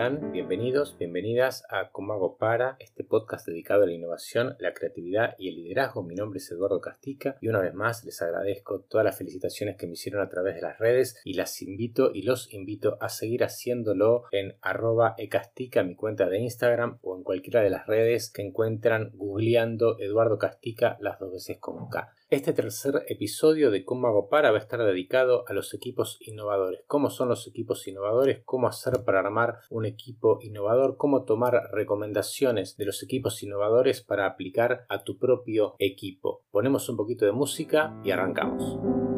[0.00, 5.50] Bienvenidos, bienvenidas a Cómo hago para, este podcast dedicado a la innovación, la creatividad y
[5.50, 6.02] el liderazgo.
[6.02, 9.86] Mi nombre es Eduardo Castica y una vez más les agradezco todas las felicitaciones que
[9.86, 13.44] me hicieron a través de las redes y las invito y los invito a seguir
[13.44, 18.40] haciéndolo en arroba ecastica, mi cuenta de Instagram o en cualquiera de las redes que
[18.40, 22.10] encuentran googleando Eduardo Castica las dos veces con K.
[22.30, 26.82] Este tercer episodio de Cómo hago para va a estar dedicado a los equipos innovadores.
[26.86, 28.42] ¿Cómo son los equipos innovadores?
[28.44, 30.96] ¿Cómo hacer para armar un equipo innovador?
[30.96, 36.44] ¿Cómo tomar recomendaciones de los equipos innovadores para aplicar a tu propio equipo?
[36.52, 39.09] Ponemos un poquito de música y arrancamos.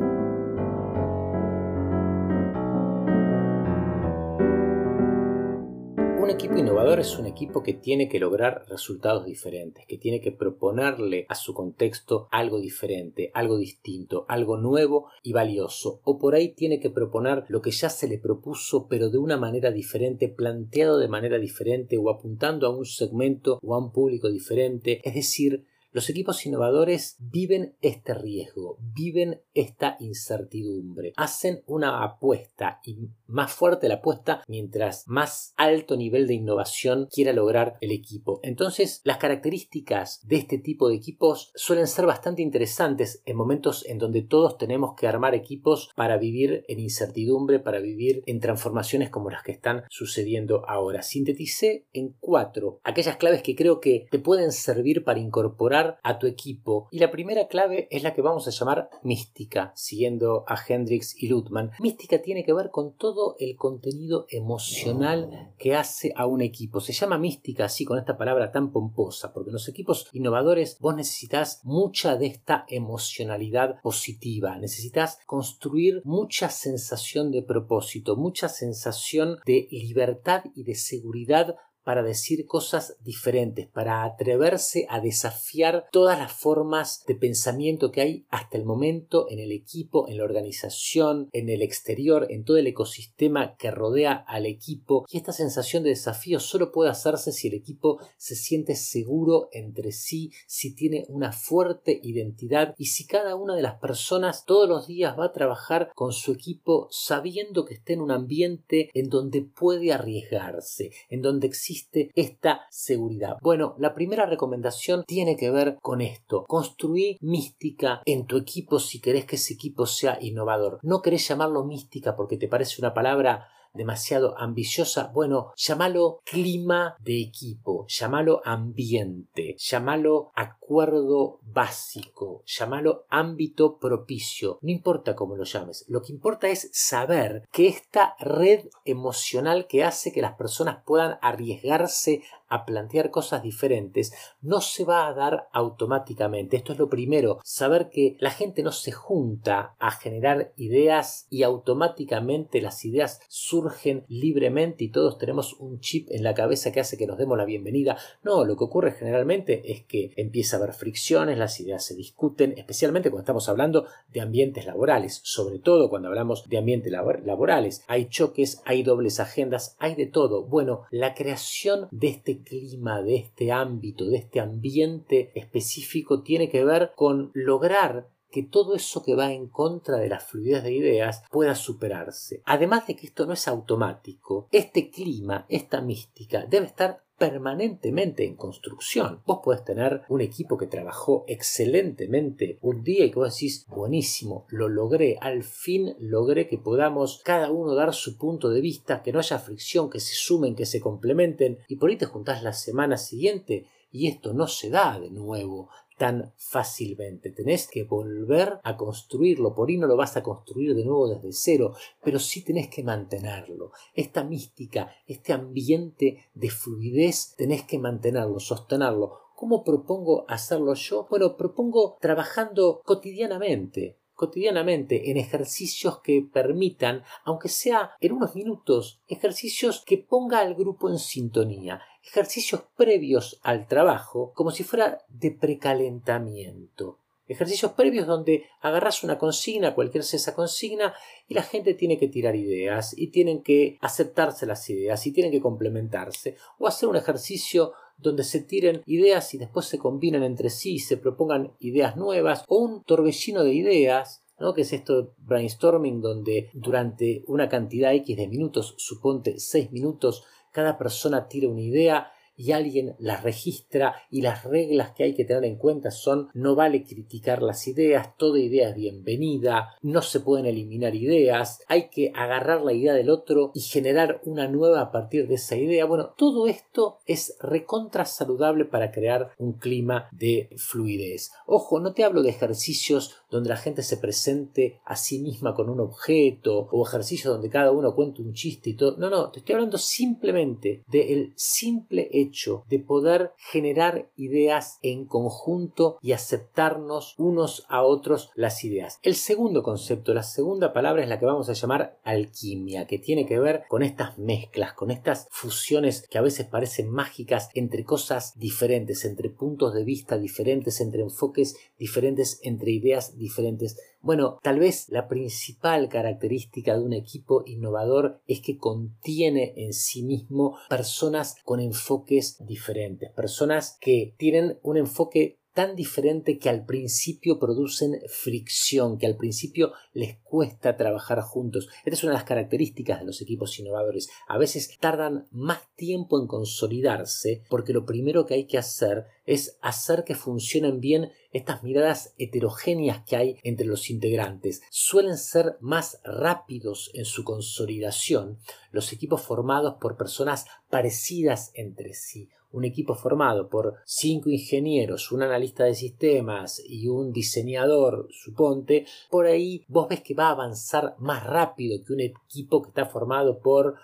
[6.32, 11.26] Equipo innovador es un equipo que tiene que lograr resultados diferentes, que tiene que proponerle
[11.28, 16.00] a su contexto algo diferente, algo distinto, algo nuevo y valioso.
[16.04, 19.36] O por ahí tiene que proponer lo que ya se le propuso pero de una
[19.36, 24.30] manera diferente, planteado de manera diferente o apuntando a un segmento o a un público
[24.30, 25.00] diferente.
[25.04, 33.10] Es decir, los equipos innovadores viven este riesgo, viven esta incertidumbre, hacen una apuesta y
[33.26, 38.40] más fuerte la apuesta mientras más alto nivel de innovación quiera lograr el equipo.
[38.42, 43.98] Entonces, las características de este tipo de equipos suelen ser bastante interesantes en momentos en
[43.98, 49.30] donde todos tenemos que armar equipos para vivir en incertidumbre, para vivir en transformaciones como
[49.30, 51.02] las que están sucediendo ahora.
[51.02, 56.26] Sinteticé en cuatro aquellas claves que creo que te pueden servir para incorporar a tu
[56.26, 56.88] equipo.
[56.90, 61.28] Y la primera clave es la que vamos a llamar mística, siguiendo a Hendrix y
[61.28, 61.72] Lutman.
[61.80, 66.80] Mística tiene que ver con todo el contenido emocional que hace a un equipo.
[66.80, 70.94] Se llama mística así con esta palabra tan pomposa, porque en los equipos innovadores vos
[70.94, 79.68] necesitas mucha de esta emocionalidad positiva, necesitas construir mucha sensación de propósito, mucha sensación de
[79.70, 87.04] libertad y de seguridad para decir cosas diferentes, para atreverse a desafiar todas las formas
[87.06, 91.62] de pensamiento que hay hasta el momento en el equipo, en la organización, en el
[91.62, 95.06] exterior, en todo el ecosistema que rodea al equipo.
[95.10, 99.92] Y esta sensación de desafío solo puede hacerse si el equipo se siente seguro entre
[99.92, 104.86] sí, si tiene una fuerte identidad y si cada una de las personas todos los
[104.86, 109.42] días va a trabajar con su equipo sabiendo que está en un ambiente en donde
[109.42, 111.71] puede arriesgarse, en donde existe
[112.14, 113.36] esta seguridad?
[113.42, 116.44] Bueno, la primera recomendación tiene que ver con esto.
[116.46, 120.78] Construir mística en tu equipo si querés que ese equipo sea innovador.
[120.82, 127.20] No querés llamarlo mística porque te parece una palabra demasiado ambiciosa, bueno, llámalo clima de
[127.20, 136.02] equipo, llámalo ambiente, llámalo acuerdo básico, llámalo ámbito propicio, no importa cómo lo llames, lo
[136.02, 142.22] que importa es saber que esta red emocional que hace que las personas puedan arriesgarse
[142.52, 144.12] a plantear cosas diferentes
[144.42, 146.58] no se va a dar automáticamente.
[146.58, 151.44] Esto es lo primero, saber que la gente no se junta a generar ideas y
[151.44, 156.98] automáticamente las ideas surgen libremente y todos tenemos un chip en la cabeza que hace
[156.98, 157.96] que nos demos la bienvenida.
[158.22, 162.52] No, lo que ocurre generalmente es que empieza a haber fricciones, las ideas se discuten,
[162.58, 167.82] especialmente cuando estamos hablando de ambientes laborales, sobre todo cuando hablamos de ambientes laborales.
[167.86, 170.44] Hay choques, hay dobles agendas, hay de todo.
[170.44, 176.64] Bueno, la creación de este clima, de este ámbito, de este ambiente específico, tiene que
[176.64, 181.22] ver con lograr que todo eso que va en contra de las fluidez de ideas
[181.30, 182.42] pueda superarse.
[182.44, 188.34] Además de que esto no es automático, este clima, esta mística, debe estar permanentemente en
[188.34, 189.22] construcción.
[189.24, 194.44] Vos podés tener un equipo que trabajó excelentemente un día y que vos decís, buenísimo,
[194.48, 199.12] lo logré, al fin logré que podamos cada uno dar su punto de vista, que
[199.12, 202.52] no haya fricción, que se sumen, que se complementen, y por ahí te juntás la
[202.52, 205.68] semana siguiente y esto no se da de nuevo
[206.02, 207.30] tan fácilmente.
[207.30, 209.54] Tenés que volver a construirlo.
[209.54, 212.82] Por ahí no lo vas a construir de nuevo desde cero, pero sí tenés que
[212.82, 213.70] mantenerlo.
[213.94, 219.20] Esta mística, este ambiente de fluidez, tenés que mantenerlo, sostenerlo.
[219.36, 221.06] ¿Cómo propongo hacerlo yo?
[221.08, 229.82] Bueno, propongo trabajando cotidianamente cotidianamente en ejercicios que permitan, aunque sea en unos minutos, ejercicios
[229.84, 237.00] que ponga al grupo en sintonía, ejercicios previos al trabajo, como si fuera de precalentamiento.
[237.26, 240.94] Ejercicios previos donde agarras una consigna, cualquier sea esa consigna,
[241.26, 245.32] y la gente tiene que tirar ideas, y tienen que aceptarse las ideas, y tienen
[245.32, 250.50] que complementarse, o hacer un ejercicio donde se tiren ideas y después se combinen entre
[250.50, 254.54] sí se propongan ideas nuevas, o un torbellino de ideas ¿no?
[254.54, 260.76] que es esto brainstorming donde durante una cantidad X de minutos, suponte 6 minutos, cada
[260.76, 265.44] persona tira una idea y alguien las registra y las reglas que hay que tener
[265.44, 270.46] en cuenta son no vale criticar las ideas, toda idea es bienvenida, no se pueden
[270.46, 275.28] eliminar ideas, hay que agarrar la idea del otro y generar una nueva a partir
[275.28, 275.84] de esa idea.
[275.84, 281.32] Bueno, todo esto es recontra saludable para crear un clima de fluidez.
[281.46, 285.68] Ojo, no te hablo de ejercicios donde la gente se presente a sí misma con
[285.70, 288.96] un objeto o ejercicios donde cada uno cuente un chiste y todo.
[288.98, 295.98] No, no, te estoy hablando simplemente del simple hecho de poder generar ideas en conjunto
[296.00, 298.98] y aceptarnos unos a otros las ideas.
[299.02, 303.26] El segundo concepto, la segunda palabra es la que vamos a llamar alquimia, que tiene
[303.26, 308.38] que ver con estas mezclas, con estas fusiones que a veces parecen mágicas entre cosas
[308.38, 314.88] diferentes, entre puntos de vista diferentes, entre enfoques diferentes, entre ideas diferentes bueno, tal vez
[314.88, 321.60] la principal característica de un equipo innovador es que contiene en sí mismo personas con
[321.60, 329.06] enfoques diferentes, personas que tienen un enfoque tan diferente que al principio producen fricción, que
[329.06, 331.68] al principio les cuesta trabajar juntos.
[331.84, 334.08] Esta es una de las características de los equipos innovadores.
[334.28, 339.58] A veces tardan más tiempo en consolidarse porque lo primero que hay que hacer es
[339.60, 344.62] hacer que funcionen bien estas miradas heterogéneas que hay entre los integrantes.
[344.70, 348.38] Suelen ser más rápidos en su consolidación
[348.70, 355.22] los equipos formados por personas parecidas entre sí un equipo formado por cinco ingenieros, un
[355.22, 360.94] analista de sistemas y un diseñador, suponte, por ahí vos ves que va a avanzar
[360.98, 363.76] más rápido que un equipo que está formado por,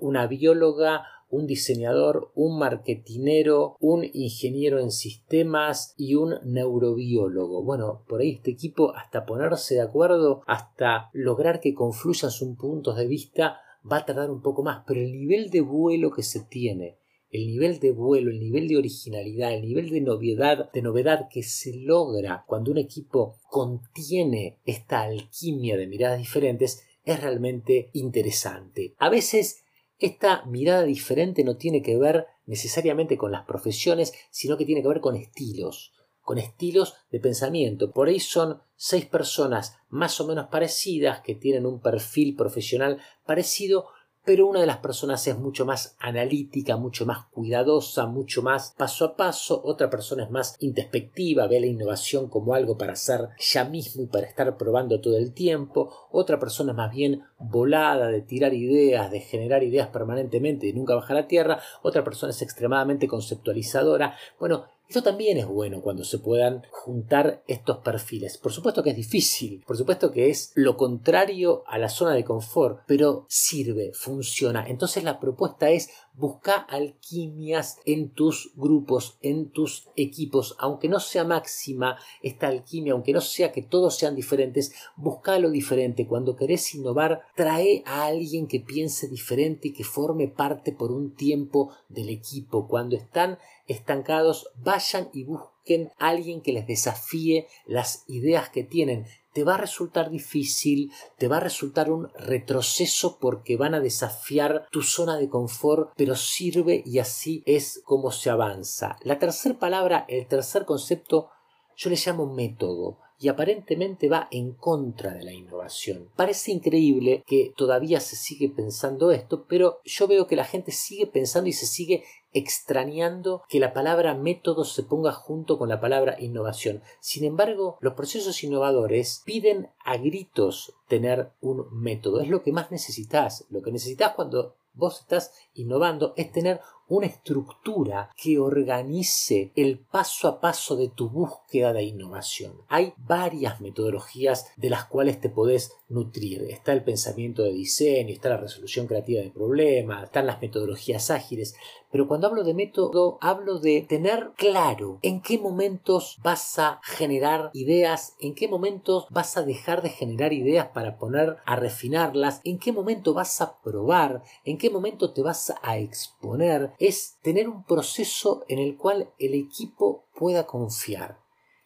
[0.00, 7.62] una bióloga, un diseñador, un marketinero, un ingeniero en sistemas y un neurobiólogo.
[7.62, 12.96] Bueno, por ahí este equipo hasta ponerse de acuerdo, hasta lograr que confluyan sus puntos
[12.96, 13.60] de vista,
[13.90, 16.97] va a tardar un poco más, pero el nivel de vuelo que se tiene
[17.30, 21.42] el nivel de vuelo, el nivel de originalidad, el nivel de novedad, de novedad que
[21.42, 28.94] se logra cuando un equipo contiene esta alquimia de miradas diferentes es realmente interesante.
[28.98, 29.64] A veces
[29.98, 34.88] esta mirada diferente no tiene que ver necesariamente con las profesiones, sino que tiene que
[34.88, 35.92] ver con estilos,
[36.22, 37.90] con estilos de pensamiento.
[37.90, 43.86] Por ahí son seis personas más o menos parecidas que tienen un perfil profesional parecido,
[44.28, 49.06] pero una de las personas es mucho más analítica, mucho más cuidadosa, mucho más paso
[49.06, 53.64] a paso, otra persona es más introspectiva, ve la innovación como algo para hacer ya
[53.64, 58.20] mismo y para estar probando todo el tiempo, otra persona es más bien volada de
[58.20, 63.08] tirar ideas, de generar ideas permanentemente y nunca bajar a tierra, otra persona es extremadamente
[63.08, 64.14] conceptualizadora.
[64.38, 68.38] Bueno, esto también es bueno cuando se puedan juntar estos perfiles.
[68.38, 72.24] Por supuesto que es difícil, por supuesto que es lo contrario a la zona de
[72.24, 74.66] confort, pero sirve, funciona.
[74.66, 81.24] Entonces la propuesta es busca alquimias en tus grupos, en tus equipos, aunque no sea
[81.24, 86.06] máxima esta alquimia, aunque no sea que todos sean diferentes, busca lo diferente.
[86.06, 91.14] Cuando querés innovar, trae a alguien que piense diferente y que forme parte por un
[91.14, 92.66] tiempo del equipo.
[92.66, 99.06] Cuando están estancados, vayan y busquen a alguien que les desafíe las ideas que tienen.
[99.38, 104.66] Te va a resultar difícil, te va a resultar un retroceso porque van a desafiar
[104.72, 108.96] tu zona de confort, pero sirve y así es como se avanza.
[109.04, 111.30] La tercera palabra, el tercer concepto,
[111.76, 116.08] yo le llamo método y aparentemente va en contra de la innovación.
[116.14, 121.06] Parece increíble que todavía se sigue pensando esto, pero yo veo que la gente sigue
[121.06, 126.16] pensando y se sigue extrañando que la palabra método se ponga junto con la palabra
[126.20, 126.82] innovación.
[127.00, 132.20] Sin embargo, los procesos innovadores piden a gritos tener un método.
[132.20, 133.46] Es lo que más necesitas.
[133.50, 140.28] Lo que necesitas cuando vos estás innovando es tener una estructura que organice el paso
[140.28, 142.52] a paso de tu búsqueda de innovación.
[142.68, 146.42] Hay varias metodologías de las cuales te podés nutrir.
[146.50, 151.54] Está el pensamiento de diseño, está la resolución creativa de problemas, están las metodologías ágiles,
[151.90, 157.50] pero cuando hablo de método hablo de tener claro en qué momentos vas a generar
[157.54, 162.58] ideas, en qué momentos vas a dejar de generar ideas para poner a refinarlas, en
[162.58, 167.64] qué momento vas a probar, en qué momento te vas a exponer, es tener un
[167.64, 171.18] proceso en el cual el equipo pueda confiar.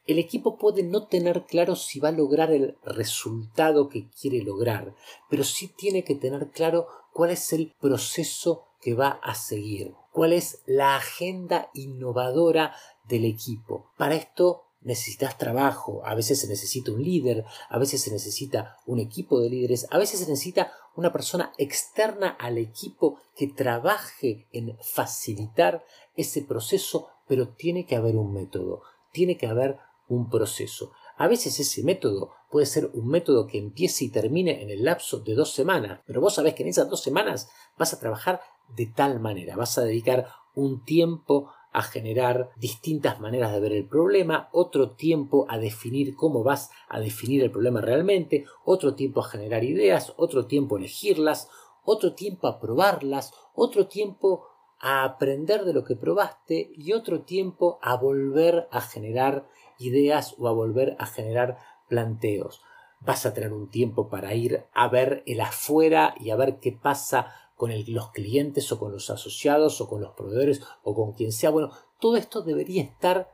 [0.06, 4.94] El equipo puede no tener claro si va a lograr el resultado que quiere lograr,
[5.30, 10.32] pero sí tiene que tener claro cuál es el proceso que va a seguir, cuál
[10.32, 12.74] es la agenda innovadora
[13.08, 13.92] del equipo.
[13.96, 18.98] Para esto necesitas trabajo, a veces se necesita un líder, a veces se necesita un
[18.98, 24.76] equipo de líderes, a veces se necesita una persona externa al equipo que trabaje en
[24.82, 25.84] facilitar
[26.16, 28.82] ese proceso, pero tiene que haber un método,
[29.12, 30.92] tiene que haber un proceso.
[31.16, 35.20] A veces ese método puede ser un método que empiece y termine en el lapso
[35.20, 38.40] de dos semanas, pero vos sabés que en esas dos semanas vas a trabajar
[38.76, 43.88] de tal manera, vas a dedicar un tiempo a generar distintas maneras de ver el
[43.88, 49.28] problema, otro tiempo a definir cómo vas a definir el problema realmente, otro tiempo a
[49.28, 51.48] generar ideas, otro tiempo a elegirlas,
[51.84, 54.46] otro tiempo a probarlas, otro tiempo
[54.78, 59.46] a aprender de lo que probaste y otro tiempo a volver a generar
[59.78, 62.60] ideas o a volver a generar planteos.
[63.00, 66.72] Vas a tener un tiempo para ir a ver el afuera y a ver qué
[66.72, 71.30] pasa con los clientes o con los asociados o con los proveedores o con quien
[71.30, 71.50] sea.
[71.50, 73.30] Bueno, todo esto debería estar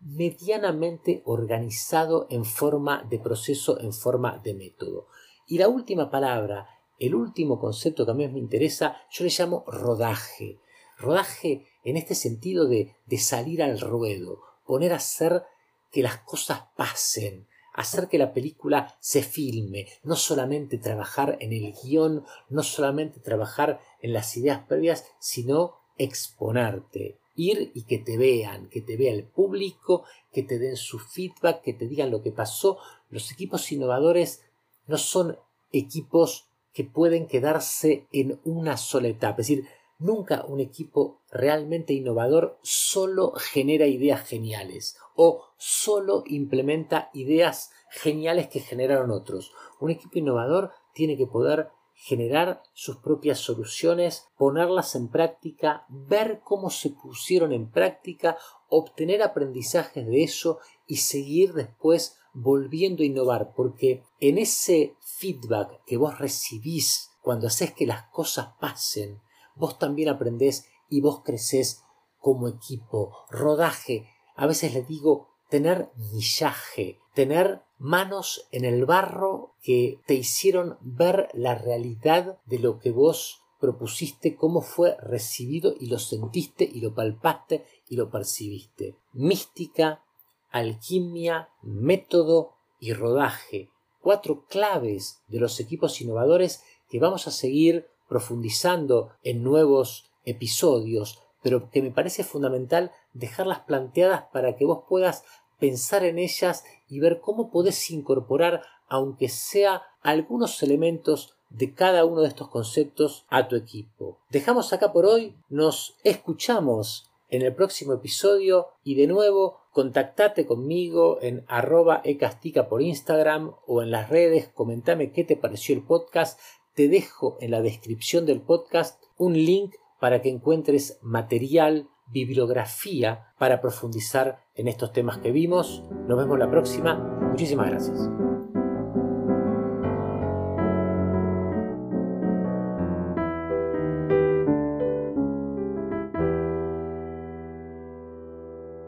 [0.00, 5.06] medianamente organizado en forma de proceso, en forma de método.
[5.46, 6.68] Y la última palabra,
[6.98, 10.58] el último concepto que a mí me interesa, yo le llamo rodaje.
[10.98, 15.44] Rodaje en este sentido de, de salir al ruedo, poner a hacer
[15.90, 17.48] que las cosas pasen,
[17.80, 23.80] hacer que la película se filme, no solamente trabajar en el guion, no solamente trabajar
[24.00, 29.24] en las ideas previas, sino exponerte, ir y que te vean, que te vea el
[29.24, 32.78] público, que te den su feedback, que te digan lo que pasó.
[33.08, 34.42] Los equipos innovadores
[34.86, 35.38] no son
[35.72, 39.64] equipos que pueden quedarse en una sola etapa, es decir,
[40.00, 48.60] Nunca un equipo realmente innovador solo genera ideas geniales o solo implementa ideas geniales que
[48.60, 49.52] generaron otros.
[49.78, 56.70] Un equipo innovador tiene que poder generar sus propias soluciones, ponerlas en práctica, ver cómo
[56.70, 58.38] se pusieron en práctica,
[58.70, 65.98] obtener aprendizajes de eso y seguir después volviendo a innovar, porque en ese feedback que
[65.98, 69.20] vos recibís cuando haces que las cosas pasen,
[69.60, 71.82] vos también aprendés y vos creces
[72.18, 73.16] como equipo.
[73.30, 80.78] Rodaje, a veces le digo tener millaje, tener manos en el barro que te hicieron
[80.80, 86.80] ver la realidad de lo que vos propusiste, cómo fue recibido y lo sentiste y
[86.80, 88.96] lo palpaste y lo percibiste.
[89.12, 90.02] Mística,
[90.50, 93.70] alquimia, método y rodaje.
[94.00, 101.70] Cuatro claves de los equipos innovadores que vamos a seguir profundizando en nuevos episodios, pero
[101.70, 105.24] que me parece fundamental dejarlas planteadas para que vos puedas
[105.60, 112.22] pensar en ellas y ver cómo podés incorporar, aunque sea algunos elementos de cada uno
[112.22, 114.18] de estos conceptos a tu equipo.
[114.30, 121.18] Dejamos acá por hoy, nos escuchamos en el próximo episodio y de nuevo contactate conmigo
[121.22, 126.40] en arroba ecastica por Instagram o en las redes, comentame qué te pareció el podcast
[126.80, 133.60] te dejo en la descripción del podcast un link para que encuentres material, bibliografía para
[133.60, 135.84] profundizar en estos temas que vimos.
[136.08, 136.94] Nos vemos la próxima.
[137.32, 138.08] Muchísimas gracias.